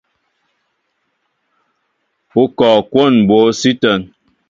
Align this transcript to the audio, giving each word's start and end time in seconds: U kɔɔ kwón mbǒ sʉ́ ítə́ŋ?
U 2.41 2.43
kɔɔ 2.57 2.77
kwón 2.91 3.13
mbǒ 3.23 3.37
sʉ́ 3.59 3.71
ítə́ŋ? 3.73 3.99